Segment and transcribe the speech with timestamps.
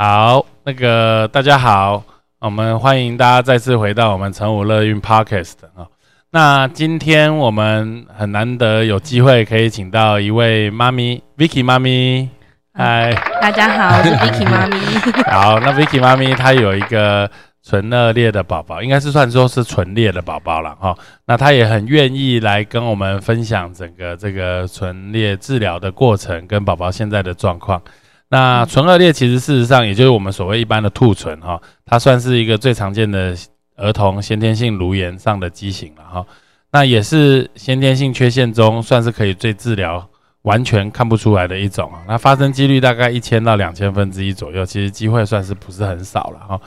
[0.00, 2.00] 好，那个大家好，
[2.38, 5.88] 我们欢迎大家再次回到我们成武乐运 Podcast 啊。
[6.30, 12.28] 那今天我们很难得有机会可以请到一位妈咪，Vicky 妈咪。
[12.72, 14.76] 嗨，大家好，我是 Vicky 妈咪。
[15.32, 17.28] 好，那 Vicky 妈咪她有一个
[17.64, 20.96] 纯二裂的宝宝，应该是算说是纯裂的宝宝了哈。
[21.26, 27.82] 那她也很愿意来跟我们分享整个这个纯裂治疗的过程跟宝宝现在的状况。
[28.30, 33.34] 那唇腭裂其实事实上也就是我们所谓一般的兔唇哈，它算是一个最常见的
[33.76, 36.26] 儿童先天性颅炎上的畸形了哈。
[36.70, 40.06] 那也是先天性缺陷中算是可以最治疗
[40.42, 42.04] 完全看不出来的一种啊。
[42.06, 46.60] 那发生几率大概一千到两千分之一左右，其实机会算是不是很少了哈。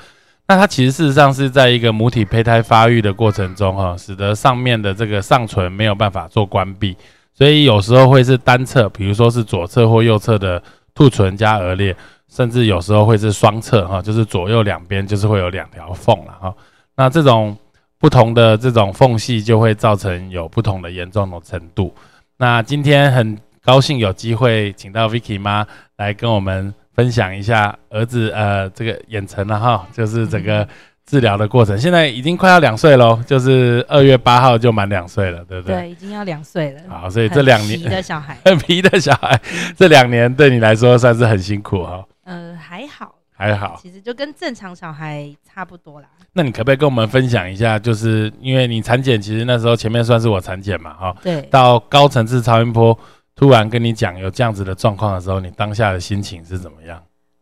[0.47, 6.97] 那它其实事实上是在一个母体胚胎发育的过程中哈，使得上面的这个上唇没有办法做关闭，
[7.35, 10.59] 所以有时候会是单侧，比如说是左侧或右侧的。
[10.93, 11.95] 兔唇加腭裂，
[12.29, 16.55] 甚至有时候会是双侧哈，就是左右两边就是会有两条缝了哈。
[16.95, 17.57] 那这种
[17.97, 21.93] 不同的这种缝隙就会造成有不同的严重的程度。
[22.37, 25.65] 那今天很高兴有机会请到 Vicky 妈
[25.97, 30.67] 来跟我们分享一下儿子呃这个眼成了哈，就是整个。
[31.05, 35.75] 治疗的过程，现在已经快要两岁喽，就是二月八号就满两岁了，对不对？
[35.75, 36.81] 对，已经要两岁了。
[36.87, 39.39] 好，所以这两年皮的小孩， 很皮的小孩，
[39.75, 42.05] 这两年对你来说算是很辛苦哈。
[42.23, 46.07] 呃，还好，还好，其实就跟正常小孩差不多啦。
[46.33, 52.97] 那你可不可以跟我们分享一下，就是因为你产检，其实那时候前面算是我产检嘛，哈，对，到高层次超音波
[53.35, 57.01] 突然跟你讲有这样子的状况的时候，你当下的心情是怎么样？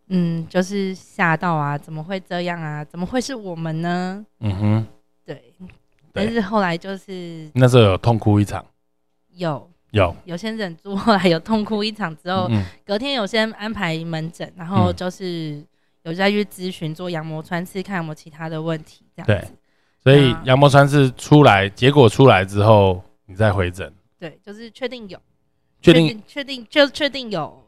[0.09, 1.77] 嗯，就是吓到啊！
[1.77, 2.83] 怎么会这样啊？
[2.83, 4.25] 怎么会是我们呢？
[4.39, 4.87] 嗯哼，
[5.25, 5.53] 对。
[6.11, 8.65] 但是后来就是那时候有痛哭一场，
[9.29, 12.49] 有有有先忍住， 后来有痛哭一场之后，
[12.83, 15.63] 隔天有先安排门诊，然后就是
[16.03, 19.47] 有再去咨询做羊膜穿刺，看有没有其他的问题这样子。
[19.47, 19.57] 对，
[20.03, 23.93] 所以羊膜穿刺出来，结果出来之后，你再回诊。
[24.17, 25.17] 对，就是确定有，
[25.81, 27.63] 确定确定就确定有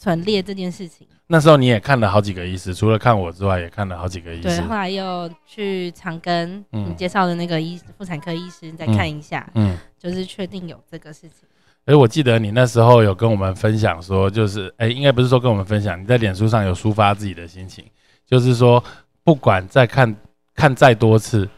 [0.00, 1.06] 唇裂这件事情。
[1.26, 4.42] 那时候你也看了好几个医师，除了看我之外，也看了好几个医师。
[4.42, 11.46] 对，后来又去长庚，你介绍的那个医妇产科医师再看一下，嗯，就是确定有这个事情。
[11.84, 17.84] 哎，我记得你那时候有跟我们分享说，就是哎，应该不是说跟我们分享，你在脸书上有抒发自己的心情，
[18.26, 18.82] 就是说
[19.22, 20.16] 不管再看
[20.54, 21.48] 看再多次，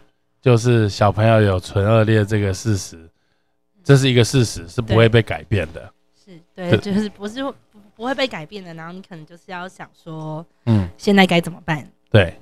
[0.42, 3.08] 就是小朋友有唇腭裂这个事实，
[3.82, 5.90] 这是一个事实，是不会被改变的。
[6.14, 7.42] 是对，就是不是。
[7.94, 11.86] 不会被改变的，然后你可能就是要想说，嗯，现在该怎么办？
[12.10, 12.34] 对，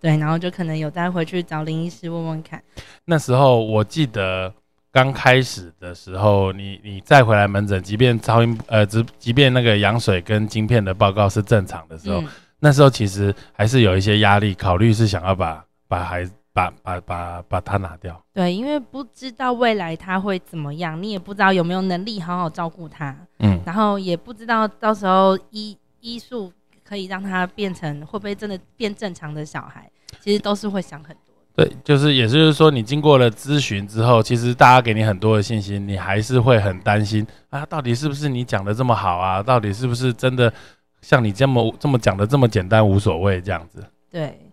[0.00, 2.62] 对，然后就可能有再回去找林医师问问看。
[3.04, 4.52] 那时候我记得
[4.92, 12.22] 刚开始的时候，你你再回来门诊，即便超音呃，即即便那个羊水跟晶片的报告是正常的时候，
[12.58, 16.32] 那时候其实还是有一些压力，考虑是想要把把孩子。
[16.52, 18.20] 把把把把它拿掉。
[18.32, 23.16] 对，因为不知道未来他会怎么样，你也不知道有没有能力好好照顾他。
[23.38, 26.52] 嗯，然后也不知道到时候医医术
[26.84, 29.88] 可以让他变成会不会真的变正常的小孩，
[30.20, 31.34] 其实都是会想很多。
[31.54, 39.42] 对，就是也就是说，你经过了咨询之后，其实大家给你很多的信心，你还是会很担心啊，到底是不是你讲的这么好啊？
[39.42, 40.52] 到底是不是真的
[41.00, 43.84] 像你这么这么讲的这么简单无所谓这样子？
[44.10, 44.50] 对，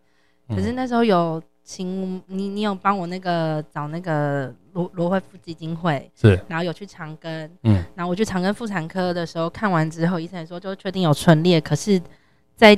[0.50, 1.42] 可是那时候有。
[1.70, 12.02] 请你，你有帮我那个找那个罗罗惠夫基金会是，然后有去长庚，嗯，然后我去长庚妇产科的时候看完之后，医生说就确定有唇裂，可是，
[12.56, 12.76] 在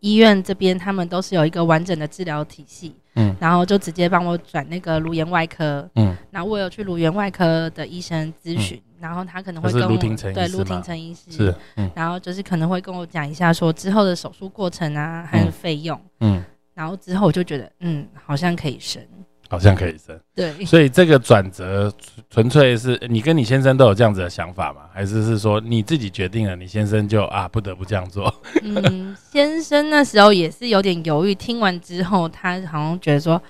[0.00, 11.32] 医院这边他们都是有一个完整的治疗体系，嗯，然后就直接帮我转那个颅炎外科，嗯，然后我有去颅炎外科的医生咨询，然后他可能会跟我对卢廷成医师。
[11.32, 11.54] 是，
[11.94, 16.44] 然后就是可能会跟我讲一下说之后的手术过程啊，还有费用，嗯。
[16.78, 19.02] 然后之后我就觉得，嗯，好像可以生，
[19.50, 20.16] 好像可以生。
[20.32, 21.92] 对，所以这个转折
[22.30, 24.82] 纯粹是你跟你先生都有这样子的想法吗？
[24.92, 28.32] 还是是说你自己决定了，你先生就啊不得不这样做？
[28.62, 33.42] 嗯，先生那时候也是有点犹豫，听完之后他好像觉得说，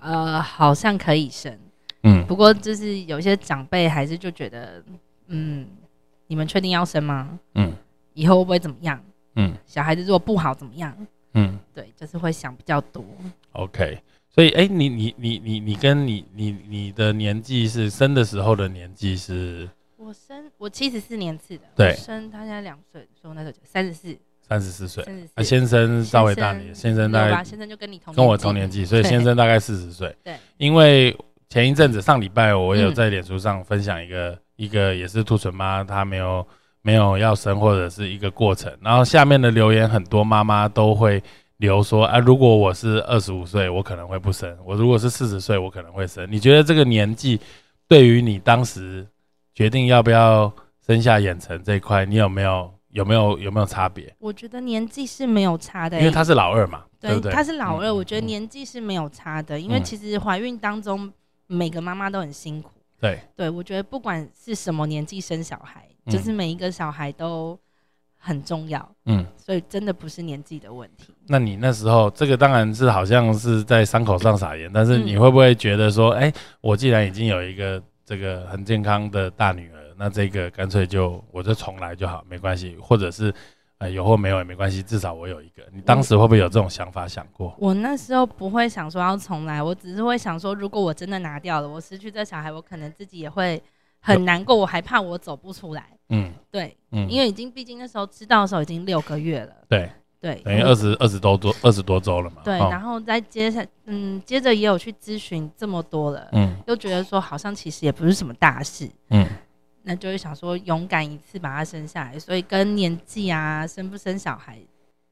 [0.00, 1.58] 呃，好像可以生。
[2.04, 4.80] 嗯，不过就是有一些长辈还是就觉得，
[5.26, 5.66] 嗯，
[6.28, 7.40] 你们确定要生吗？
[7.56, 7.72] 嗯，
[8.14, 9.02] 以后会不会怎么样？
[9.34, 10.96] 嗯，小孩子如果不好怎么样？
[11.34, 13.04] 嗯，对，就是会想比较多。
[13.52, 13.98] OK，
[14.28, 19.68] 所以哎，你你你你你跟你你你的年纪是生的时候的年纪是？
[19.96, 25.04] 我生我七十四年次的，对，生他现在两岁，所以那个三十四，三十四岁。
[25.34, 30.14] 啊，先生稍微大你，先生大概先生就跟你同跟我同年纪，所以先生大概四十岁。
[30.24, 31.16] 对，因为
[31.48, 36.46] 前一阵子上礼拜我有在脸书上分享一个一个也是兔唇妈，她没有。
[36.82, 41.22] 没有要生或者是一个过程，然后下面的留言很多妈妈都会
[41.58, 46.26] 留说啊，如果我是二十五岁，我可能会不生；我如果是四十岁，我可能会生。
[46.30, 47.40] 你觉得这个年纪
[47.86, 49.06] 对于你当时
[49.54, 50.52] 决定要不要
[50.84, 54.12] 生下眼成这一块，你有没有有没有有没有差别？
[54.18, 57.30] 我觉得年纪是没有差的，因为他是老二嘛，对不对？
[57.30, 61.12] 他是老二，我觉得年纪是没有差的，因为其实怀孕当中
[61.46, 62.72] 每个妈妈都很辛苦。
[63.02, 65.86] 对对，我觉得不管是什么年纪生小孩。
[66.06, 67.56] 就是每一个小孩都
[68.18, 71.14] 很重要，嗯，所以真的不是年纪的问题。
[71.28, 83.32] 那你那时候，这个当然是好像是在伤口上撒盐，但是你会不会觉得说，哎，我既然已经有一个这个很健康的大女儿，那这个干脆就我就重来就好，没关系，或者是。
[83.90, 85.62] 有或没有也没关系，至少我有一个。
[85.72, 87.54] 你当时会不会有这种想法想过？
[87.58, 93.62] 我那时候不会想说要重来，我只是会想说，如果我真的拿掉了，我失去这小孩，我可能自己也会
[94.00, 94.54] 很难过。
[94.54, 95.84] 我还怕我走不出来。
[96.10, 99.52] 嗯，对，嗯，因为已经毕竟那时候知道的时候已经六个月了。
[99.68, 99.90] 对
[100.20, 102.42] 对，等于二十二十多周二十多周了嘛。
[102.44, 109.26] 对，然后再接下嗯，接着也有去咨询这么多了，嗯，又觉得说好像其实也不是什么大事，嗯。
[109.84, 114.58] 那就会想说勇敢一次把他生下来，所以跟年纪啊、生不生小孩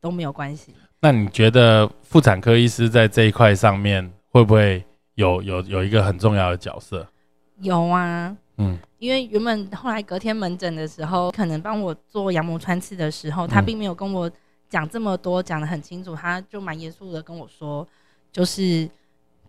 [0.00, 0.74] 都没有关系。
[1.00, 4.84] 那你觉得妇产科医师在这一块上面会不会
[5.14, 7.06] 有有有一个很重要的角色？
[7.60, 14.30] 有啊，嗯，因为原本后来隔天门诊的时候，可能帮我做羊膜穿刺的时候，他并没有跟我
[14.68, 17.86] 讲这么多，讲得很清楚，他就蛮严肃的跟我说，
[18.30, 18.88] 就是。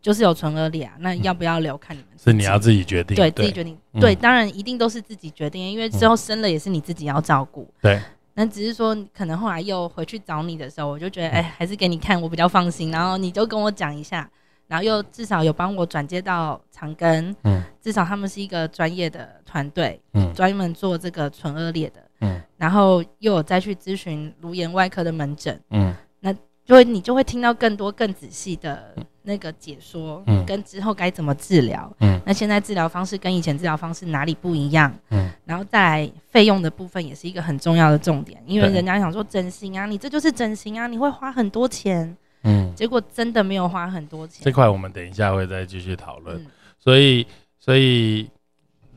[0.01, 2.09] 就是有唇腭裂啊，那要不要留看你们？
[2.17, 3.77] 是你要自己决定，对自己决定。
[3.99, 7.71] 对，当然一定都是自己决定，因为之后生了也是你自己要照顾。
[7.81, 8.01] 对，
[8.33, 12.89] 那只是说可能后来又回去找你的时候，我就觉得哎，还是给你看，我比较放心。
[12.89, 14.27] 然后你就跟我讲一下，
[14.67, 26.33] 然后又至少有帮我转接到长庚，嗯，至少他们是一个专业的团队，嗯，专门做这个唇腭裂的，嗯，然后又有再去咨询颅炎外科的门诊，嗯，那
[26.65, 28.95] 就会你就会听到更多更仔细的。
[29.23, 44.41] 那个解说，嗯，跟之后该怎么治疗，嗯，那现在治疗方式跟以前治疗方式哪里不一样，嗯，然后再来费用的部分也是一个很重要的重点，因为人家想说整形啊，你这就是整形啊，你会花很多钱，嗯，结果真的没有花很多钱。
[44.43, 46.43] 这块我们等一下会再继续讨论，
[46.79, 47.27] 所以
[47.59, 48.27] 所以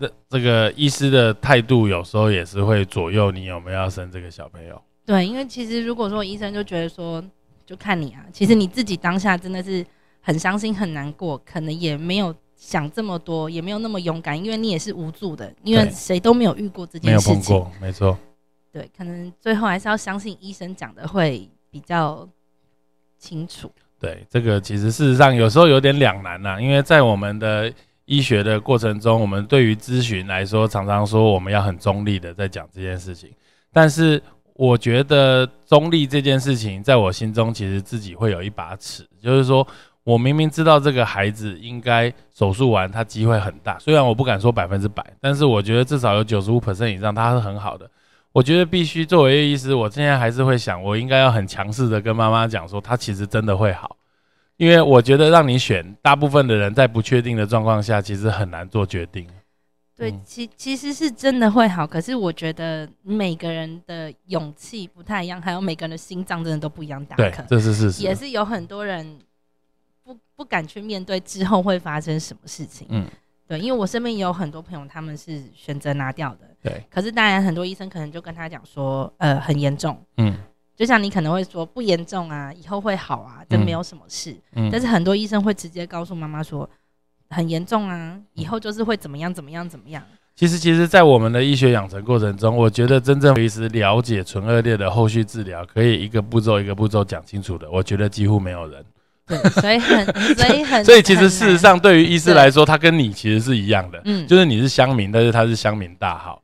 [0.00, 4.80] 这这个医师的态度有时候也是会左右你有没有要生这个小朋友。
[5.04, 7.22] 对，因为其实如果说医生就觉得说，
[7.66, 9.84] 就看你啊，其实你自己当下真的是。
[10.26, 18.18] 很伤心，很难过，可能也没有想这么多，也没有那么勇敢，因为你也是无助的，因为谁都没有遇过这件事情，没有碰过，没错。
[18.72, 22.26] 对，可能最后还是要相信医生讲的会比较
[23.18, 23.70] 清楚。
[24.00, 27.70] 对，这个其实事实上有时候有点两难呐，因为在我们的
[28.06, 33.30] 医学的过程中，我们对于咨询来说，常常说我们要很中立的在讲这件事情，
[33.70, 34.22] 但是
[34.54, 39.66] 我觉得中立这件事情，在我心中其实自己会有一把尺，就是说。
[40.04, 43.78] 我明明知道这个孩子应该手术完，他机会很大。
[43.78, 47.90] 虽然我不敢说百分之百，但是我觉得至少有九十五 percent 以上，他是很好的。
[48.30, 53.96] 我觉得必须作为医师，我现在还是会想，我应该要很强势的跟妈妈讲说，他其实真的会好。
[54.58, 59.26] 因为我觉得让你选，大部分的人在不确定的状况下，其实很难做决定。
[59.96, 67.16] 对，其其实是真的会好，可是我觉得每个人的勇气不太一样，还有每个人的心脏真的都不一样大。
[67.16, 68.02] 对，这是事实。
[68.02, 69.18] 也是有很多人。
[70.04, 73.06] 不不敢去面对之后会发生什么事情，嗯，
[73.48, 76.84] 对，因为我身边也有很多朋友，他们是选择拿掉的，对。
[76.90, 80.36] 可是当然，很多医生可能就跟他讲说，呃，很严重，嗯，
[80.76, 84.68] 就像你可能会说不严重啊，以后会好啊，这没有什么事，嗯。
[84.70, 86.68] 但是很多医生会直接告诉妈妈说，
[87.30, 90.02] 很严重啊，以后就是会怎么样怎么样怎么样。
[90.36, 98.84] 其实，其实，在我们的医学养成过程中，我觉得真正其实了解唇腭裂的后续治疗，可以一个步骤一个步骤讲清楚的，我觉得几乎没有人。
[99.26, 100.04] 对，所以很，
[100.36, 106.42] 所以很，所以其实事实上，对于医师来说，他跟你其实是一样的，嗯，就是你是乡民，但是他是乡民大号，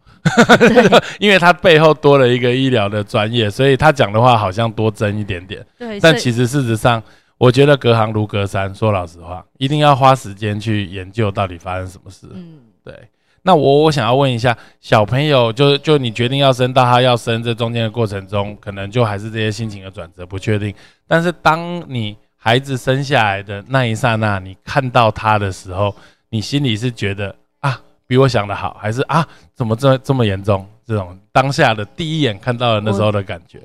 [1.20, 7.02] 因为他背后多了一个医疗的专业，所以他讲的话好像多真一点点，对，但其实事实上，
[7.36, 12.94] 我觉得隔行如隔山，说老实话，一定要花时间去研究到底发生什么事，嗯，对。
[13.42, 20.74] 那我我想要问一下，小朋友就就你决定要生到他要生这中间的过程中，可能就还是这些心情的转折不确定。
[21.08, 25.94] 但是当你孩子生下来的那一刹那，你看到他的时候，
[26.30, 30.66] 你心里是觉得啊，比我想的好，还是啊，怎么这这么严重？
[30.86, 33.60] 这种当下的第一眼看到的那时候的感觉。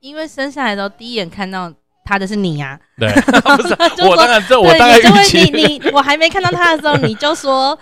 [0.00, 1.70] 因为生下来的时候第一眼看到
[2.02, 3.74] 他的是你呀，对， 不是
[4.08, 7.78] 我当然这我当然预期你你我还没看到他的时候你就说。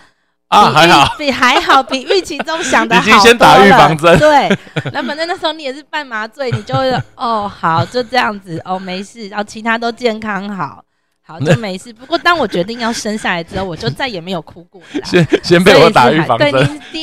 [0.52, 3.00] 啊，还好，比还好，比预期中想的好。
[3.00, 4.18] 已经先打预防针。
[4.18, 4.59] 对，
[4.92, 10.85] 那反正那时候你也是半麻醉，你就会哦，好，就这样子，哦，没事，然后其他都健康，好，
[11.26, 11.90] 好就没事。
[11.90, 15.00] 不过当我决定要生下来之后，我就再也没有哭过了。
[15.04, 16.52] 先先被我打预防针，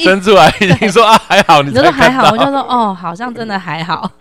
[0.04, 4.12] 生出来已经说啊还好，你就说还好，我就说哦，好像真的还好。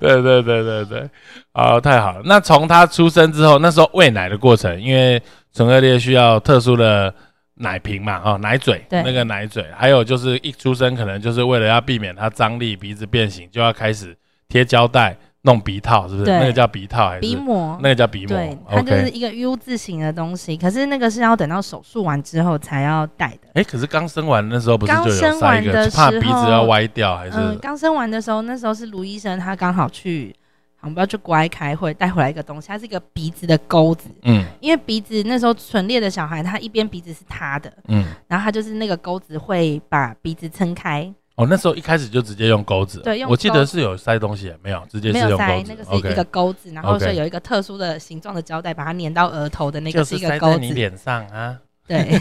[0.00, 1.10] 对对对对对，
[1.52, 2.22] 啊，太好了。
[2.24, 5.22] 那从他出生之后，那时候喂奶的过程，因为
[5.54, 7.14] 唇腭裂需要特殊的。
[7.54, 14.16] 奶瓶嘛，哦，奶嘴，那个奶嘴，还有就是一出生可能就是为了要避免它张力，鼻子变形，就要开始
[14.48, 16.30] 贴胶带弄鼻套，是不是？
[16.30, 17.78] 那个叫鼻套还是鼻膜？
[17.82, 18.36] 那个叫鼻膜。
[18.36, 23.48] 对，它就是一个 U 字形的东西，可是那个是要等到手术完之后才要戴的。
[23.54, 27.36] 哎，可是刚生完那时候不是就有塞一个，怕鼻子要歪掉还是？
[27.36, 30.34] 嗯，刚生完的时候，那时候是卢医生他刚好去。
[30.82, 34.10] 我们不要去国外开会，带回来一个东西，它是一个鼻子的钩子。
[34.22, 37.72] 嗯，因为鼻子那时候唇裂的小孩，他一边鼻子是塌的。
[37.88, 41.12] 嗯，然后他就是那个钩子会把鼻子撑开。
[41.36, 43.00] 哦，那时候一开始就直接用钩子。
[43.00, 45.64] 对，我记得是有塞东西，没有直接是用钩子。
[45.68, 50.58] 那个是一个钩子，然后是有一个特殊的形状的胶带把它粘到额头的那个是一个钩子。
[50.58, 51.56] 你脸上啊？
[51.86, 52.20] 对。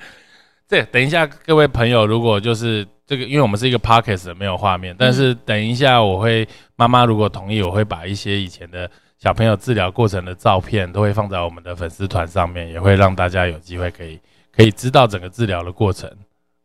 [0.66, 6.46] 这等一下，各位朋友，如果就是这个，因为我们是一个 podcast，没有画面，但是等一下我会
[6.76, 14.20] 妈妈如果同意，我会把一些以前的小朋友治疗过程的照片都会放在我们的粉丝团上面，也会让大家有机会可以
[14.54, 16.06] 可以知道整个治疗的过程。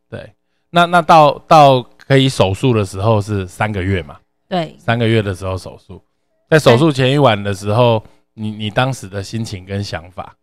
[0.09, 0.33] 对，
[0.69, 4.17] 那那到到可以手术的时候是三个月嘛？
[4.49, 6.03] 对，三个月的时候手术，
[6.49, 10.35] 在手术前一晚的时候，你你当时的心情跟想法。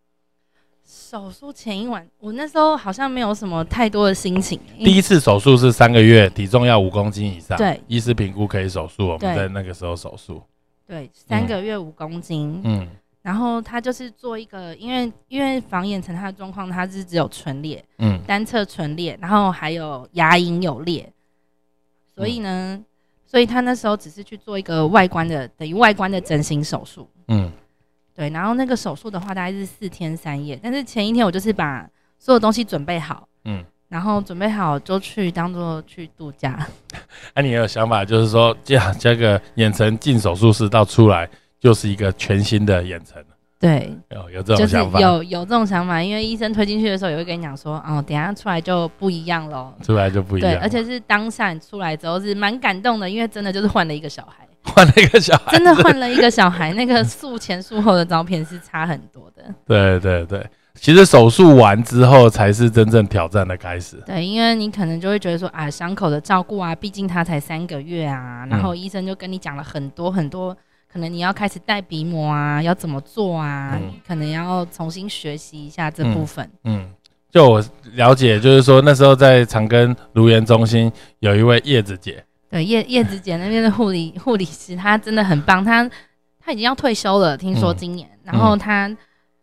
[1.11, 4.57] 手术前一晚，我那时候好像没有什么太多的心情。
[4.77, 9.09] 第一次手术是三个月，体重要五公斤以上，对，医师评估可以手术。
[9.09, 10.41] 我们在那个时候手术，
[10.87, 12.87] 对，三个月五公斤，嗯，
[13.21, 21.11] 然后他就是做一个，因为因为房眼层他的状况，他是只有唇裂，嗯，单侧唇裂，然后还有牙龈有裂，
[22.15, 22.81] 所以呢，
[23.25, 27.51] 所以他那时候只是去做一个外观的，等于外观的整形手术，嗯。
[28.21, 36.59] 对，然后那个手术的话大概是四天三夜，但是前一天我就是把所有东西准备好，嗯，然后准备好就去当做去度假。
[37.33, 41.27] 那 你有想法，就是说这样这个眼层进手术室到出来
[41.59, 43.19] 就是一个全新的眼层。
[43.59, 50.51] 对，有有这种想法，有有这种想法，因为医生推进去的时候也会跟你讲说，哦，等下出来就不一样喽，出来就不一样。
[50.51, 54.47] 对，而且是当下出来之后是蛮感动的，因为真的就是换了一个小孩。
[54.73, 56.71] 换了一个小孩，真的换了一个小孩。
[56.73, 59.43] 那个术前术后的照片是差很多的。
[59.65, 63.97] 对对对，其实手术完之后才是真正挑战的开始。
[64.05, 70.55] 对，因为你可能就会觉得说啊，伤口的照顾啊，毕竟他才三个月啊，然后医生就跟你讲了很多很多，
[70.91, 76.47] 可能你要开始戴鼻膜啊，要怎么做啊，可能要重新学习一下这部分。
[76.65, 76.87] 嗯，
[77.31, 77.63] 就我
[77.95, 82.23] 了解，就是说那时候在长庚卢园中心有一位叶子姐。
[82.51, 85.63] 对叶叶子姐那边的护理护理师，她真的很棒。
[85.63, 85.89] 她
[86.43, 88.07] 她已经要退休了，听说今年。
[88.23, 88.93] 然后她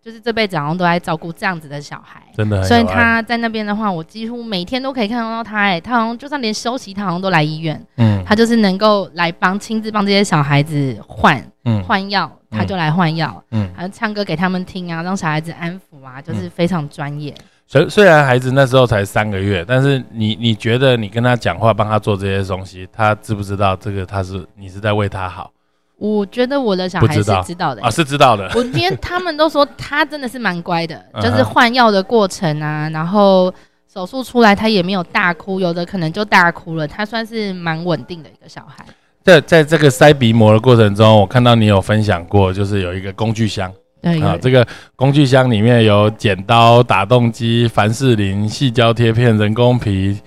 [0.00, 2.62] 就是这辈子好像都在照顾这样子的小孩，真的。
[2.64, 5.58] 所以她在那边的话，我几乎每天都可以看到她。
[5.58, 7.82] 哎，她好像就算连休息，她好像都来医院。
[7.96, 11.42] 嗯，她就是能够来帮亲自帮这些小孩子换
[11.86, 13.42] 换药，她就来换药。
[13.50, 17.34] 嗯，还唱歌给他们听啊，让小孩子安抚啊，就是非常专业。
[17.70, 25.52] 虽虽然孩子那时候才三个月，但是你你觉得你跟他讲话，帮他做这些东西，他知不知道这个他是你是在为他好？
[25.98, 28.50] 我觉得我的小孩是知道的啊，是知道的。
[28.54, 33.52] 我今天他们都说他真的是蛮乖的，就是换药的过程啊，然后
[33.92, 38.82] 手术出来他也没有大哭，有的可能就大哭了，他算是蛮稳定的一个小孩。
[39.22, 43.70] 在在这个塞鼻膜的过程中，我看到你有分享过，就是有一个工具箱。
[44.02, 50.18] 啊，这个工具箱里面有剪刀、打洞机、凡士林、细胶贴片、人工皮、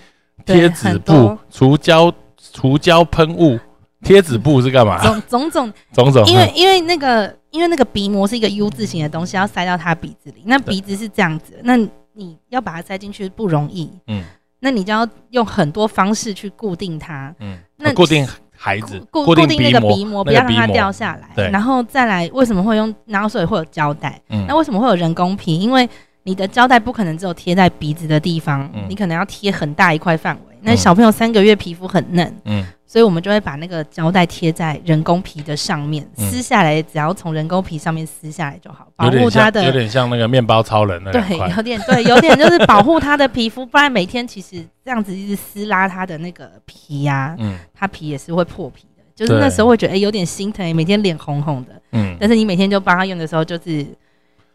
[0.46, 2.14] 贴纸布、除胶、
[2.54, 3.60] 除胶喷雾。
[4.04, 5.00] 贴纸布是干嘛？
[5.04, 6.26] 种种种种种。
[6.26, 10.42] 因为因为那个因为那个鼻膜是一个 U 字形的东西，要塞到他鼻子里。
[10.46, 11.78] 那鼻子是这样子，那
[12.14, 13.92] 你要把它塞进去不容易。
[14.08, 14.24] 嗯。
[14.60, 17.32] 那你就要用很多方式去固定它。
[17.40, 17.60] 嗯。
[17.78, 18.28] 那固定。
[18.64, 21.30] 孩子固固定那个鼻膜，不要让它掉下来。
[21.36, 24.22] 对，然后再来，为什么会用脑水会有胶带？
[24.30, 25.58] 嗯，那为什么会有人工皮？
[25.58, 25.90] 因为
[26.22, 30.51] 你的胶带不可能只有贴在鼻子的地方，你可能要贴很大一块范围。
[30.62, 39.64] 那小朋友三个月皮肤很嫩，嗯，所以我们就会把那个胶带贴在人工皮的上面，撕下来，只要从人工皮上面撕下来就好，保护它的。
[39.66, 49.04] 有点像那个面包超人那对，有点对，有点就是保护他的皮肤， 不然每天其实这样子一直撕拉他的那个皮呀，嗯，他皮也是会破皮的。
[49.16, 53.86] 就是那时候会觉得哎有点心疼，每天脸红红的，嗯，但是你每天就帮他用的时候，就是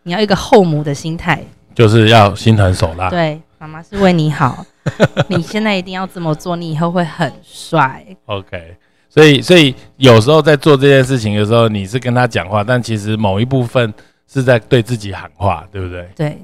[0.03, 1.43] 你要一个后母的心态。
[1.75, 3.11] 就是要心狠手辣。
[3.11, 4.65] 对，妈妈是为你好，
[5.27, 8.07] 你现在一定要这么做，你以后会很帅。
[8.27, 8.77] OK，
[9.09, 13.93] 所以所以有时候在做这件事情的时候，你是跟他讲话，但其实某一部分
[14.29, 16.09] 是在对自己喊话，对不对？
[16.15, 16.39] 对，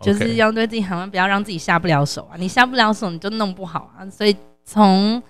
[0.00, 2.38] 就是要对自己喊话，不要让自己下不了手啊！
[2.38, 4.08] 你下不了手，你就弄不好啊。
[4.08, 5.20] 所以从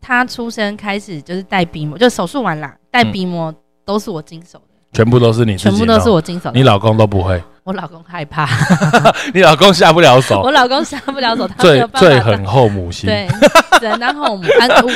[0.00, 4.65] 他出生开始，就是戴鼻膜，就手术完啦，戴鼻膜都是我经手的，
[4.96, 7.38] 全部都是你，全部都是我经手，你老公都不会。
[7.64, 8.48] 我老公害怕，
[9.34, 10.40] 你老公下不了手。
[10.42, 13.06] 我老公下不了手，他最最很后母心。
[13.06, 13.28] 对，
[13.78, 14.44] 只能当后母。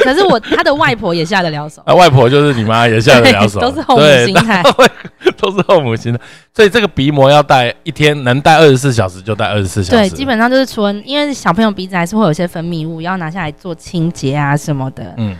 [0.02, 1.82] 可是我他的外婆也下得了手。
[1.84, 4.62] 啊，外婆就是你妈也下得了手，都是后母心态，
[5.36, 6.20] 都是后母心的。
[6.54, 9.96] 所以这个鼻膜要戴一天，能戴二十四小时就戴二十四小时。
[9.96, 15.12] 对，基本上就是除了因为小朋友鼻子还是会有些分泌物，要拿下来做清洁啊什么的。
[15.16, 15.36] 嗯，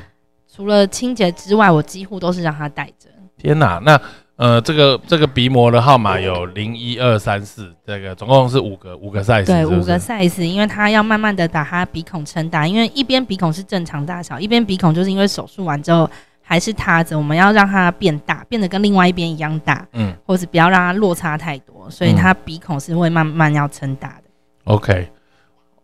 [0.53, 3.09] 除了清洁之外，我几乎都是让他戴着。
[3.41, 3.99] 天哪，那。
[4.41, 9.45] 呃，这个这个鼻膜的号码有零一二三四，这个总共是五个五个 size。
[9.45, 24.23] 对，五个 size，因为它要慢慢的把它鼻孔撑大，因为一边鼻孔是正常大小，一边鼻孔就是因为手术完之后还是塌着，我们要让它变大，变得跟另外一边一样大，嗯，或是不要让它落差太多，所以它鼻孔是会慢慢要撑大的。
[24.65, 25.07] OK。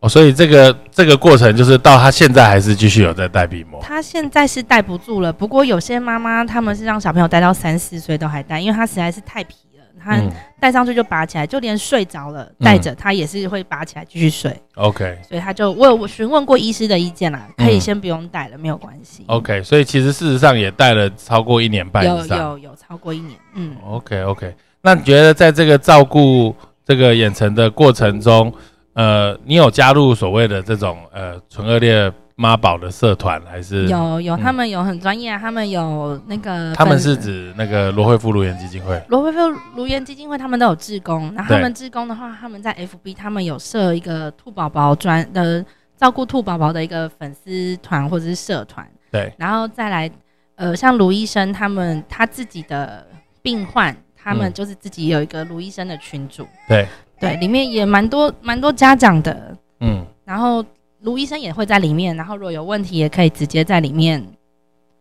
[0.06, 3.80] 哦，所以这个这个过程就是到他现在还是继续有在戴鼻膜。
[3.82, 10.20] 他现在是戴不住了，不过有些妈妈他们是让小朋友戴到三四岁都还戴，因为他实在是太皮了，他
[10.60, 14.54] 戴上去就拔起来，就连睡着了戴着他也是会拔起来继续睡。
[14.76, 19.24] OK，所以他就我有询问过医师的意见啦，可以先不用戴了，没有关系。
[19.26, 23.36] OK，所以其实事实上也戴了超过一年半以上，有有有超过一年。
[23.54, 26.54] 嗯，OK OK，那你觉得在这个照顾
[26.86, 28.52] 这个眼成的过程中？
[28.96, 33.86] 呃，你有加入所谓的这种呃纯恶劣妈宝的社团还是？
[33.88, 36.74] 有有，他们有很专业，他们有那个。
[36.74, 38.98] 他们是指那个罗惠夫卢颜基金会。
[39.08, 39.38] 罗惠夫
[39.74, 41.30] 卢颜基金会，他们都有志工。
[41.34, 45.62] 那他们志工的话，他们在 FB，他们有设一个兔宝宝专的
[45.94, 48.86] 照顾兔宝宝的一个粉丝团或者是社团。
[49.12, 49.30] 对。
[49.36, 50.10] 然后再来，
[50.54, 53.06] 呃，像卢医生他们他自己的
[53.42, 56.48] 病患，他们就是自己有一个卢医生的群组。
[56.66, 56.88] 对。
[57.18, 60.64] 对，里面也蛮多蛮多家长的，嗯，然后
[61.00, 64.22] 卢医生也会在里面，然后如果有问题也可以直接在里面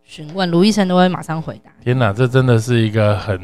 [0.03, 1.71] 询问，卢医生都会马上回答。
[1.83, 3.39] 天哪，这真的是一个很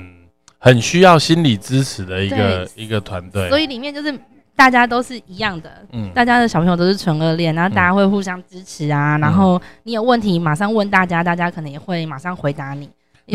[0.58, 3.50] 很需要心理支持的一个一个团队。
[3.50, 4.18] 所以里面就是
[4.56, 12.90] 大家都是一样的，嗯，大家的小朋友都是纯恶恋，然后大家会互相支持啊，然后你有问题马上问大家，大家可能也会马上回答你。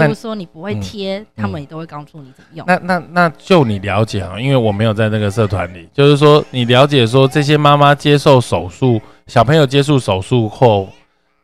[0.05, 2.67] 比如说你不会贴，他们也都会告诉你怎么用。
[2.67, 10.89] 那那那就你了解啊，因为我没有在那个社团里，就是说你了解说这些妈妈接受手术，小朋友接受手术后，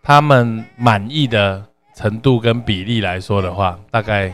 [0.03, 1.65] 他们满意的
[1.97, 4.33] 程度跟比例来说的话，大概，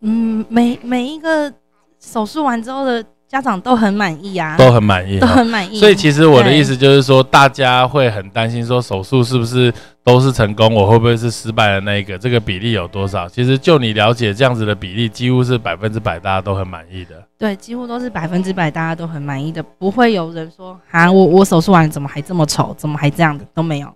[0.00, 1.52] 嗯，每每一个
[1.98, 3.04] 手术完之后的。
[3.26, 5.78] 家长都很满意啊，都很满意，都很满意。
[5.80, 9.72] 所以其实我的意思就是说，大家会很担心说手术是不是
[10.04, 12.16] 都是成功，我会不会是失败的那一个？
[12.16, 13.28] 这个比例有多少？
[13.28, 17.20] 其实就你了解这样子的比例，几乎是百分之百，大家都很满意的。
[17.36, 23.92] 对，几乎都是百分之百，大家都很满意的，不会有人说啊，我我手术完怎么还这么丑，怎么还这样的都没有。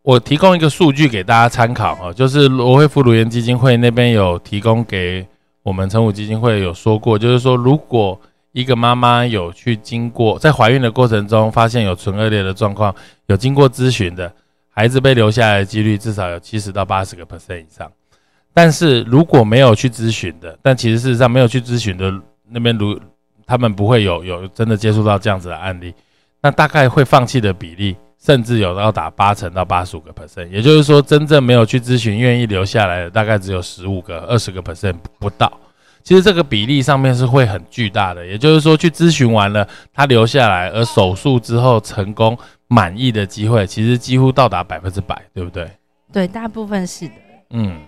[0.00, 5.26] 我提供一个数据给大家参考哈，就是罗惠夫乳源基金会那边有提供给。
[5.68, 8.18] 我们成武基金会有说过，就是说，如果
[8.52, 12.94] 一个妈妈有去经过在怀孕的过程中发现有纯恶劣的状况，
[13.26, 14.32] 有经过咨询的，
[14.70, 17.92] 孩子被留下来的几率至少有七十到八十个 percent 以上。
[18.54, 22.10] 但是如果没有去咨询的，但其实事实上没有去咨询的
[22.48, 22.98] 那边，如
[23.46, 25.92] 他们不会有有真的接触到这样子的案例，
[26.40, 27.96] 那大概会放弃的比例。
[28.20, 35.50] 甚至有要打八成到八十五个 percent，也就是说，真正没有去咨询、愿意留下来的，大概只有十五个、二十个 percent 不到。
[36.02, 38.26] 其实这个比例上面是会很巨大的。
[38.26, 45.70] 也就是说，去咨询完了，他留下来，而手术之后成功满意的机会，其实几乎到达百分之百，对不对？
[46.12, 47.14] 对，大部分是的。
[47.50, 47.80] 嗯，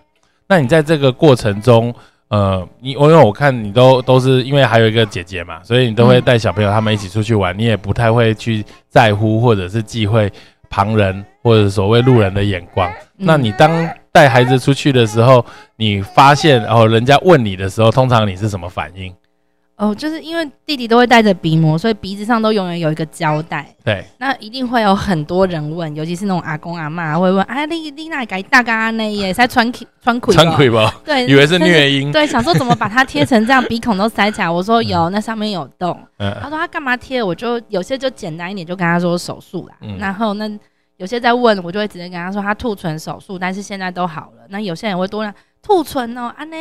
[0.47, 1.93] 那你在这个过程中。
[2.31, 10.33] 呃，你我因为我看你都都是因为还有一个姐姐嘛，所以你都会带小朋友他们一起出去玩，你也不太会去在乎或者是忌讳
[10.69, 12.89] 旁人或者所谓路人的眼光。
[13.17, 19.13] 那你当带孩子出去的时候，你发现然后人家问你的时候，通常你是什么反应？
[19.81, 23.67] 哦，就是因为弟弟都会带着鼻膜，所以鼻子上都永远有一个胶带。
[23.83, 32.13] 对，那一定会有很多人问，尤其是那种阿公阿妈会问：“哎，你你那改大嘎那耶，塞穿穿裤穿裤吧？” 对，以为是虐婴。
[32.13, 34.51] 对，想说怎么把它贴成这样，鼻孔都塞起来。
[34.51, 35.99] 我说有，那上面有洞。
[36.19, 37.23] 他说他干嘛贴？
[37.23, 39.75] 我就有些就简单一点，就跟他说手术啦。
[39.99, 40.47] 然后那
[40.99, 44.43] 有些在问，我就会直接跟他说他兔唇手术，但是现在都好了。
[44.51, 45.25] 那有些人会多
[45.63, 46.57] 吐唇哦，安呢？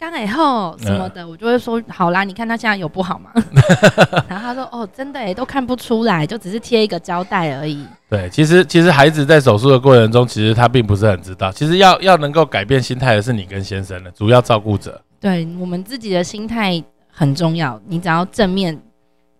[0.00, 3.30] 刚以后什么的，我就会说好啦，你看他现在有不好吗？
[4.26, 7.86] 然后他说哦，真的哎，都看不出来，就只是贴一个胶带而已。
[8.08, 11.52] 对，其实其实孩子在手术的过程中，其实他并不是很知道。
[11.52, 14.98] 其实要要能够改变心态的是你跟先生的主要照顾者。
[15.20, 16.82] 对我们自己的心态
[17.12, 18.80] 很重要，你只要正面。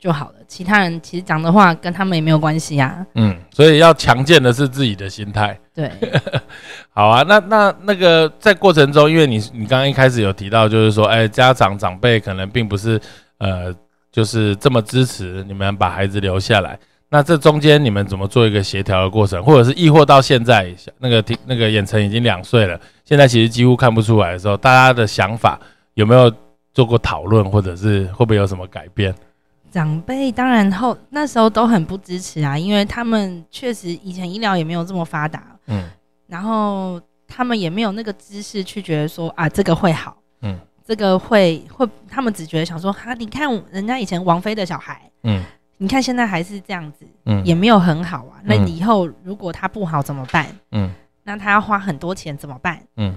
[0.01, 3.07] 就好了，其他人其实讲的话跟他们也没有关系啊。
[3.17, 5.57] 嗯，所以要强健的是自己的心态。
[5.75, 5.91] 对，
[6.89, 7.23] 好啊。
[7.29, 12.99] 那那那个在过程中，因为你你刚刚一开始有提到，就是说，哎，家长长辈可能并不是
[13.37, 13.75] 呃，
[14.11, 16.79] 就是这么支持你们把孩子留下来。
[17.11, 25.61] 那这中间你们怎么做一个协调的过程，或者是亦或到现在那个那个眼成已经两岁了，现在其实几乎看不出来的时候，大家的想法
[25.95, 26.33] 有没有
[26.73, 29.15] 做过讨论，或者是会不会有什么改变？
[29.70, 35.88] 长辈当然后那时候都很不支持啊，因为他们确实以前医疗也没有这么发达，嗯，
[36.26, 45.40] 然后他们也没有那个知识去觉得说啊这个会好，嗯，这个会会，他们只觉得想说哈，你看人家以前王菲的小孩，嗯，
[45.78, 50.46] 你看现在还是这样子，嗯，也没有很好啊，那你以后如果他不好怎么办？
[50.72, 50.90] 嗯，
[51.22, 52.83] 那他要花很多钱怎么办？
[52.96, 53.14] 嗯，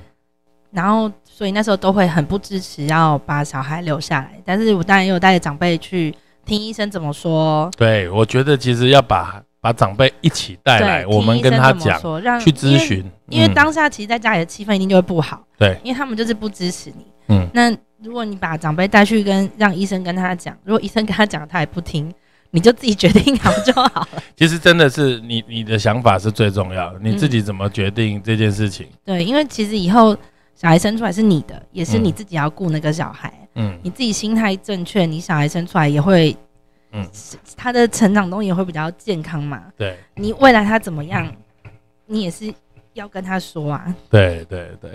[0.69, 6.13] 然后所以那时候都会很不支持要把小孩留下来，但是我当然也有带着长辈去。
[6.45, 7.69] 听医生怎么说？
[7.77, 11.99] 对，我觉得其实要把把长辈一起带来，我们跟他讲，
[12.39, 13.03] 去咨询。
[13.29, 15.41] 因为当下其实在家里的气氛一定就会不好。
[15.57, 17.05] 对，因为他们就是不支持你。
[17.29, 17.71] 嗯，那
[18.03, 22.13] 如果你把长辈带去跟让医生跟他讲，如果医生跟他讲他也不听，
[22.51, 24.07] 你就自己决定好就好了。
[24.35, 28.85] 其实真的是你你的想法是最重要的，你自己怎么决定这件事情？
[29.05, 30.15] 对，因为其实以后
[30.55, 33.33] 小孩生出来是你的，也是你自己要顾那个小孩。
[33.55, 36.35] 嗯，你自己心态正确，你小孩生出来也会，
[36.91, 37.05] 嗯，
[37.55, 39.63] 他的成长中也会比较健康嘛。
[39.77, 41.31] 对，你未来他怎么样，
[42.05, 42.51] 你也是
[42.93, 43.93] 要跟他说啊。
[44.09, 44.91] 对对对，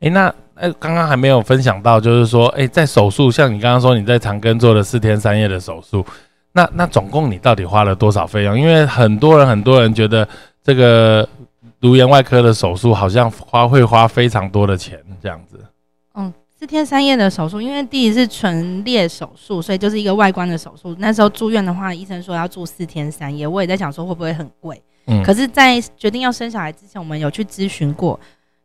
[0.00, 6.04] 哎，那哎，刚刚还没有分享到，就是说，哎，在手术，像你刚刚说你在长庚做了四天三夜的手术，
[6.52, 8.58] 那那总共你到底花了多少费用？
[8.58, 10.26] 因为很多人很多人觉得
[10.64, 11.28] 这个
[11.84, 15.62] 颅颜外科的手术好像花会花非常多的钱这样子。
[16.14, 20.96] 嗯四天三夜的手术，因为第一是唇裂手术，所以就是一个外观的手术。
[20.98, 24.82] 那时候住院的话，医生说要住四天三夜，我也在想说会不会很贵。
[25.08, 28.18] 嗯，可是，在决定要生小孩之前，我们有去咨询过，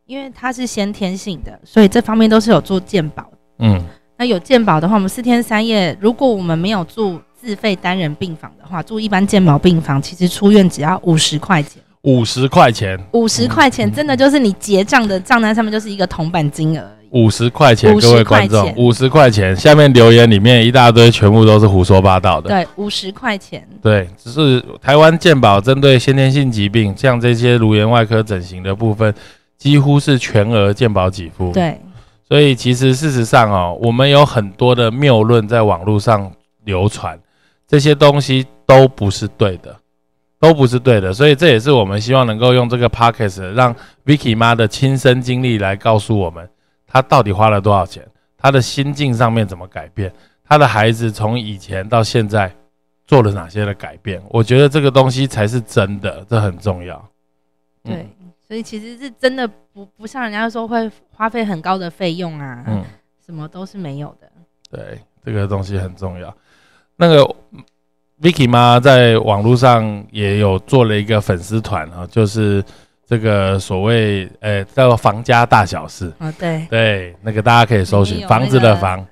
[0.05, 3.29] 因为它是先天性的，所以这方面都是有做健保。
[3.57, 3.83] 嗯，
[4.17, 11.83] 那有健保的话，我们四天三夜，如果我们没有住自费单人病房的话，住一般健保病房，其实出院只要五十块钱。
[12.03, 16.83] 五十块钱，五十块钱，真的就是你结账的账单上面就是一个铜板金额。
[17.11, 19.55] 五十块钱，各位观众，五十块钱。
[19.55, 22.49] 下面留言里面一大堆，全部都是胡说八道的。
[22.49, 23.67] 对，五十块钱。
[23.81, 29.11] 对，只是台湾健保针对先天性疾病，像这些颅颜外科整形的部分，
[29.57, 31.51] 几乎是全额健保给付。
[31.51, 31.81] 对，
[32.27, 36.31] 所以其实事实上哦，我们有很多的谬论在网络上
[36.63, 37.19] 流传，
[37.67, 39.75] 这些东西都不是对的，
[40.39, 41.13] 都不是对的。
[41.13, 43.75] 所以这也是我们希望能够用这个 podcast 让
[44.05, 46.49] Vicky 妈的亲身经历来告诉我们。
[46.87, 48.07] 她到底花了多少钱？
[48.37, 50.11] 她的心境上面怎么改变？
[50.43, 52.51] 她的孩子从以前到现在
[53.05, 54.21] 做了哪些的改变？
[54.29, 57.09] 我觉得这个东西才是真的，这很重要。
[57.83, 58.07] 对，
[58.47, 62.83] 所以其实是真的不不像人家说会花费很高的费用啊，嗯，
[63.23, 64.31] 什么都是没有的。
[64.71, 66.35] 对，这个东西很重要。
[66.95, 67.35] 那个
[68.21, 72.63] Vicky 妈在网络上也有做了一个粉丝团啊，就是。
[73.09, 79.03] 这个所谓呃叫房家大小事啊，对对，那个大家可以搜寻房子的房，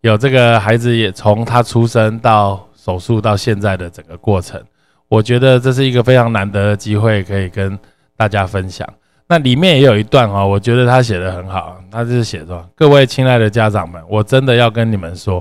[0.00, 4.60] 有这个孩子也从他出生到手术到现在的整个过程，
[5.06, 7.78] 我觉得这是一个非常难得的机会，可以跟
[8.16, 8.84] 大家分享。
[9.28, 15.40] 那里面也有一段哈，我觉得他写的很好，他就是写说：各位亲爱的家长们，我真的要跟你们说，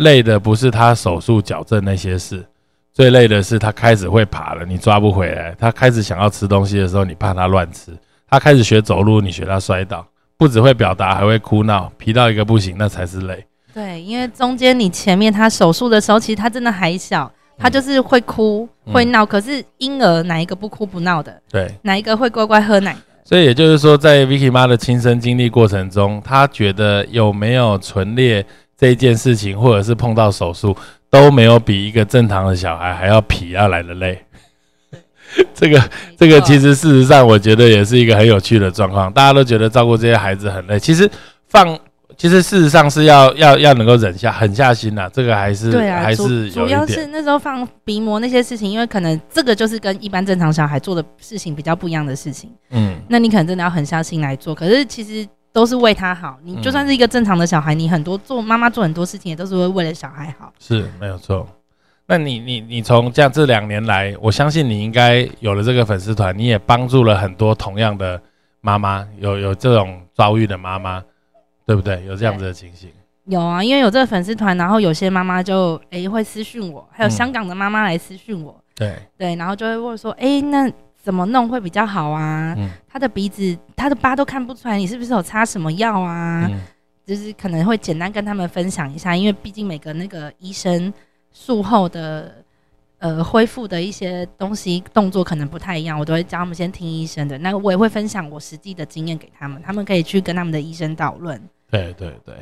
[0.00, 2.44] 累的不是他手术矫正那些事。
[2.92, 7.92] 最累的是他开始会爬了，你抓不回来；他开始想要吃东西的时候，你怕他乱吃；
[8.28, 10.04] 他开始学走路，你学他摔倒。
[10.36, 13.46] 不只会表达，还会哭闹，皮到一个不行，那才是累。
[13.72, 19.24] 对，因为中间你前面他手术的时候，其实他真的还小，他就是会哭会闹。
[19.24, 21.40] 可是婴儿哪一个不哭不闹的？
[21.50, 22.96] 对，哪一个会乖乖喝奶？
[23.22, 28.44] 所以也就是说，在 Vicky 妈的亲身经历过程中，她觉得有没有唇裂？
[28.80, 30.74] 这一件事情，或者是碰到手术，
[31.10, 34.18] 都没有比一个正常的小孩还要皮要来的累。
[35.54, 35.78] 这个
[36.16, 39.12] 这个其实事实上，我觉得也是一个很有趣的状况。
[39.12, 41.10] 大家都觉得照顾这些孩子很累，其实
[41.48, 41.78] 放。
[42.16, 52.52] 其实事实上是要要要能够忍下狠下心呐，这个还是对啊，还是主要是那时候放鼻膜那些事情，因为可能这个就是跟一般正常小孩做的事情比较不一样的事情。
[52.72, 54.54] 嗯，那你可能真的要狠下心来做。
[54.54, 60.52] 可是其实都是为他好，你就算是一个正常的小孩，你很多做妈妈做很多事情也都是会为了小孩好。
[60.58, 61.46] 是没有错。
[62.06, 68.20] 那你你你从这样这两年来，我相信你应该有了这个粉丝团，你也帮助了很多同样的
[68.60, 71.02] 妈妈，有有这种遭遇的妈妈。
[71.66, 72.04] 对不对？
[72.04, 72.90] 有这样子的情形？
[73.26, 78.60] 有啊，因为有这个粉丝团，然后有些妈妈就哎会私讯我，还有香港的妈妈来私讯我。
[78.74, 80.68] 对对，然后就会问说，哎，那
[81.02, 82.56] 怎么弄会比较好啊？
[82.88, 86.50] 他的鼻子、他的疤都看不出来，你是不是有擦什么药啊？
[87.06, 90.92] 就是可能会简单跟他们分享一下，因为毕竟每个那个医生
[91.32, 92.32] 术后的
[92.98, 97.36] 呃恢复的一些东西动作可能不太一样，我都会教他们先听医生的。
[97.38, 101.40] 那我也会分享我实际的经验给他们，他们可以去跟他们的医生讨论。
[101.70, 102.34] 对对对，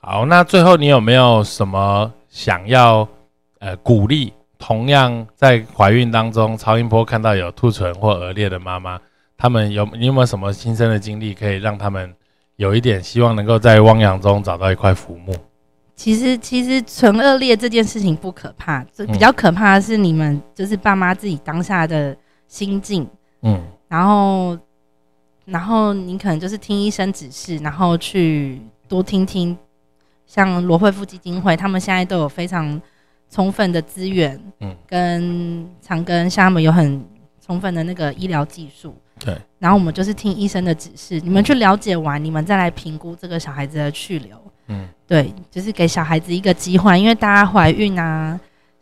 [0.00, 3.06] 好，那最后你有没有什么想要
[3.58, 9.00] 呃鼓励同样在怀孕当中超音波看到有兔唇或腭裂的妈妈，
[9.36, 12.12] 他们有你有没有什么亲身的经历，可以让他们
[12.56, 15.34] 有一点希望能够在汪洋中找到一块浮木？
[15.94, 22.16] 其实其实唇腭裂这件事情不可怕，这比较可怕的是你们就是爸妈自己当下的
[22.46, 23.08] 心境，
[23.42, 24.58] 嗯，然后。
[25.50, 29.56] 然后你可能就是听医生指示，然后去多听听，
[30.26, 32.78] 像罗惠夫基金会，他们现在都有非常
[33.30, 37.04] 充分的资源，嗯，跟长庚像他们有很
[37.44, 39.36] 充分的那个医疗技术，对。
[39.58, 44.36] 然后我们就是听医生的指示，你们去了解完，你们再来评估这个小孩子的去留，
[44.68, 48.38] 嗯，对，就是给小孩子一个机会，因为大家怀孕啊。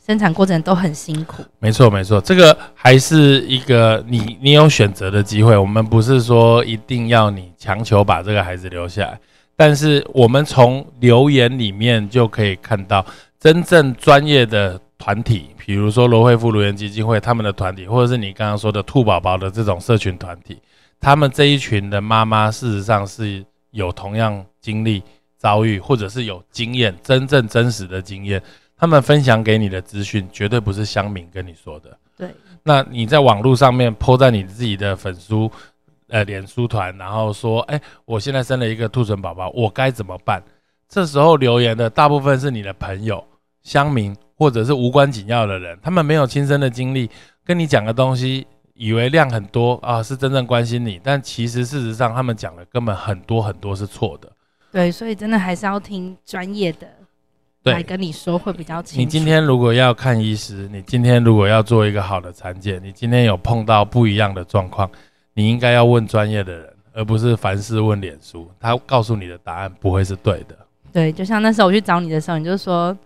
[0.07, 5.57] 生产过程都很辛苦，没错没错，这个还是一个你你有选择的机会。
[5.57, 9.19] 我们不是说一定要你强求把这个孩子留下来，
[9.57, 13.05] 但是我们从留言里面就可以看到，
[13.39, 20.59] 真正专业的团体，比如说罗惠夫留言基金会他们的团体，或者是你刚刚说的兔宝宝的这种社群团体，
[20.99, 25.03] 他们这一群的妈妈，事实上是有同样经历
[25.37, 28.43] 遭遇，或者是有经验，真正真实的经验。
[28.79, 31.97] 他们分享给你的资讯绝对不是乡民跟你说的。
[32.17, 32.31] 对，
[32.63, 35.51] 那你在网络上面泼在你自己的粉书、
[36.09, 40.43] 呃，脸书团，然后说，哎，我现在生了一个兔唇宝宝，我该怎么办？
[40.89, 43.25] 这时候留言的大部分是你的朋友、
[43.63, 47.11] 乡民或者是无关紧要的人，他们没有亲身的经历，
[47.45, 54.31] 跟你讲的东西，以为量很多啊，是真正关心你，但其实事实上他们讲的根本很多很多是错的。
[54.73, 56.87] 对，所以真的还是要听专业的。
[57.65, 59.01] 来跟你说会比较清楚。
[59.01, 64.89] 你今天如果要看医师，你今天如果要做一个好的产检，你今天有碰到不一样的状况，
[65.35, 68.49] 你应该要问专业的人，而不是凡事问脸书。
[68.61, 70.57] 他告诉你的答案不会是对的。
[70.97, 72.97] 对，就像那时候我去找你的时候，你就说，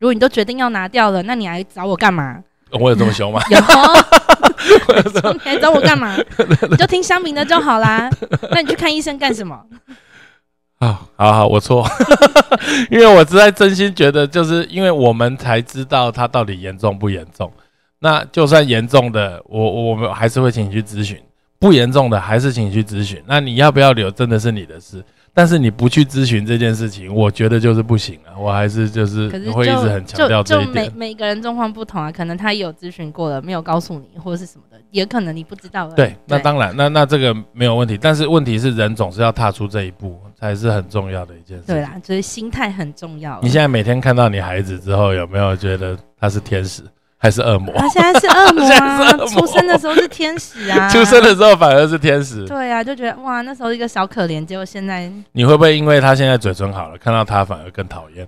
[0.00, 2.42] 如果你都决定要拿掉了，那你来找我干嘛？
[2.72, 3.40] 我有这么凶吗？
[3.48, 3.56] 有。
[5.32, 6.16] 你还找我干嘛？
[6.68, 8.10] 你就听香民的就好啦。
[8.50, 9.56] 那你去看医生干什么？
[10.80, 11.86] 啊，好好，我错，
[12.90, 17.52] 因为我实在真心觉得，就是因为我们才知道他到底严重不严重。
[18.00, 21.16] 那就算严重的，我我们还是会请你去咨询；
[21.60, 23.22] 不严重的，还是请你去咨询。
[23.28, 25.00] 那你要不要留，真的是你的事。
[25.36, 28.32] 但是你不去咨询这件事情，我觉得就是不行了。
[28.40, 30.90] 我还是就是会一直很强调这一点。
[30.96, 35.88] 每每个人状况不同啊，可能他有咨询过了，没有告诉你，或者是什么的，也可能你不知道。
[35.90, 37.98] 对，那当然，那那这个没有问题。
[38.00, 40.18] 但是问题是，人总是要踏出这一步。
[40.38, 41.64] 才是很重要的一件事。
[41.66, 43.40] 对啦，就是心态很重要。
[43.42, 46.82] 你现在每天看到你孩子之后，有没有觉得他是天使
[47.18, 47.74] 还是恶魔？
[47.78, 49.12] 他现在是恶魔啊！
[49.26, 50.88] 出生的时候是天使啊！
[50.92, 52.44] 出生的时候反而是天使。
[52.46, 58.26] 对啊，就觉得哇，那时候一个小可怜，结果现在你会不会因为他现在嘴唇好了，看到他反而更讨厌？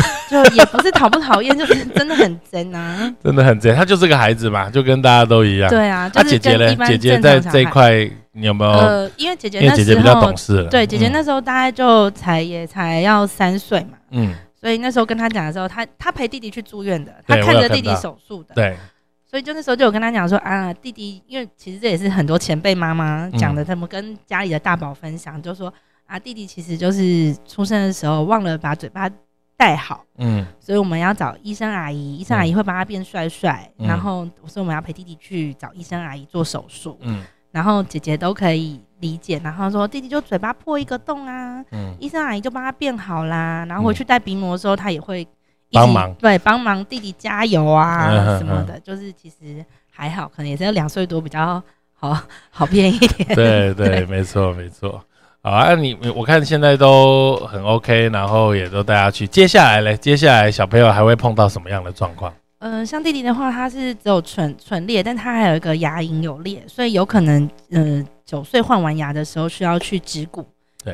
[0.30, 3.12] 就也不是讨不讨厌，就是真的很真啊！
[3.22, 5.68] 真的很真，他就是个孩子嘛，就跟大家都一样。
[5.68, 6.74] 对啊，他姐姐呢？
[6.86, 8.70] 姐姐在这一块，你有没有？
[8.70, 10.70] 呃，因为姐姐因为姐姐比较懂事了。
[10.70, 13.98] 对，姐姐那时候大概就才也才要三岁嘛。
[14.12, 14.32] 嗯。
[14.60, 18.54] 所以那时候跟他讲的时候，他他陪弟弟去住院的，他看着弟弟手术的。
[18.54, 18.76] 对。
[19.24, 25.72] 所以就那时候就有跟他讲说啊，弟弟，因为其实这也是很多前辈妈妈讲的，他们跟家里的大宝分享，就说
[26.06, 29.10] 啊，弟弟其实就是出生的时候忘了把嘴巴。
[29.56, 45.26] 戴好，嗯，所以我们要找医生阿姨，医生阿姨会帮他变帅帅，然后所以我们要陪弟弟去找医生阿姨做手术，嗯，然后姐姐都可以理解，然后说弟弟就嘴巴破一个洞啊，嗯，医生阿姨就帮他变好啦，然后回去带鼻膜的时候，他也会
[45.72, 51.62] 帮忙，对，帮忙弟弟加油啊什么的，就是其实还好，可能也是两岁多比较
[51.94, 52.16] 好
[52.50, 55.02] 好变一点，对对，没错没错，
[55.42, 62.32] 好啊，你我看现在都很 OK，然后也都带他去，接下来嘞，接下来小朋友还会碰到什么样的状况？
[62.62, 70.46] 嗯，像弟弟的话，他是只有唇唇裂，但他还有一个牙龈有裂，所以有可能，嗯，九岁换完牙的时候需要去植骨，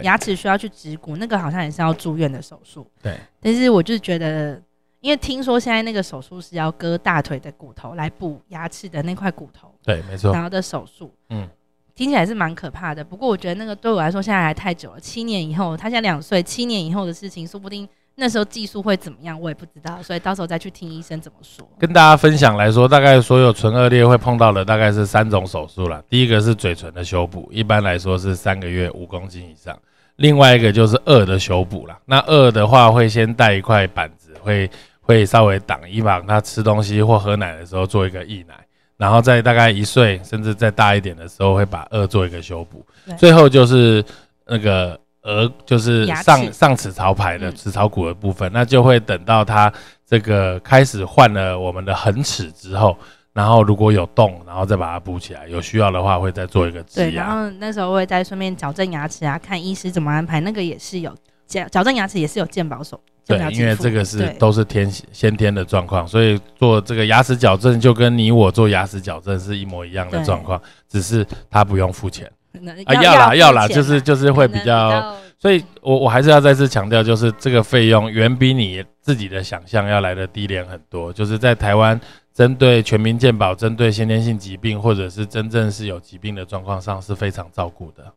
[0.03, 2.90] 牙齿需要去植骨，那个好像也是要住院的手术。
[3.03, 4.59] 对，但是我就觉得，
[5.03, 11.46] 因为听说现在那个手术是要割大腿的骨头来补牙齿的那块骨头，对，没错，然后的手术，嗯，
[11.94, 13.05] 听起来是蛮可怕的。
[13.05, 17.87] 不过我觉得那个对我来说现在还太久了，七年以后，他现在两岁，七年以后的事情，说不定。
[18.18, 21.68] 那时候技术会怎么样，我也不知道，所以到时候再去听医生怎么说。
[21.79, 26.02] 跟大家分享来说，大概所有唇腭裂会碰到的大概是三种手术了。
[26.09, 29.79] 第一个是嘴唇的修补，一般来说是三个月五公斤以上。
[30.16, 31.98] 另外一个就是颚的修补了。
[32.07, 34.70] 那颚的话会先带一块板子，会
[35.02, 38.55] 会稍微挡一挡他吃东西或喝奶的时候做一个溢奶，
[38.96, 42.83] 然后在大概一岁甚至再大一点的时候会把颚做一个修补。
[43.18, 44.02] 最后就是
[44.46, 44.98] 那个。
[45.27, 49.71] 额就是上上齿槽排的齿槽骨的部分，那就会等到它
[50.07, 52.97] 这个开始换了我们的恒齿之后，
[53.33, 61.12] 然后如果有洞，然后再把它补起来，有需要的话会再做一个对，然后那时候会再顺便矫正牙齿啊，看医师怎么安排，那个也是有
[61.47, 72.31] 矫矫正牙齿也是有健保手，对，因为这个是都是天先天的状况，所以做这个牙齿矫正就跟你我做牙齿矫正是一模一样的状况，只是他不用付钱。
[72.85, 81.12] 啊，要啦要啦，就是就是会比较，所以我我还是要再次强调，就是这个费用远比你自己的想象要来的低廉很多。
[81.12, 82.01] 就是在台湾，
[82.35, 88.12] 针对全民健保，针对先天性疾病或者是真正是有疾病的状况上是非常照顾的。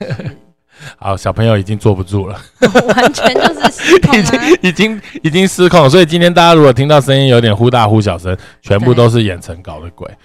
[0.98, 5.88] 好，小朋友已经坐不住了， 完全就是失控，已经已经已经失控。
[5.88, 10.08] 所以今天大家如果听到声音有点忽大忽小声，全部都是演成搞的鬼。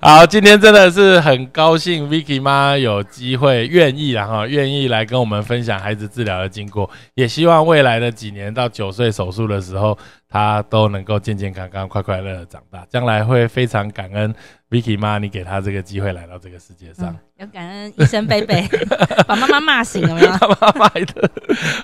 [0.00, 14.34] 好，今天真的是很高兴，Vicky 妈有机会愿意然后愿意来跟我们分享孩子治疗的经过，也希望未来的几年到九岁手术的时候，他都能够健健康康、快快乐乐长大，将来会非常感恩
[14.68, 17.16] Vicky 妈，你给他这个机会来到这个世界上。
[17.38, 18.68] 要感恩医生贝贝，
[19.26, 20.30] 把妈妈骂醒了没有？
[20.60, 20.90] 妈妈，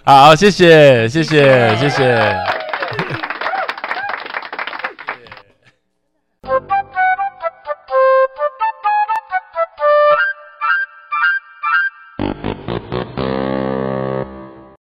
[0.04, 2.36] 好，谢谢，谢谢，谢谢。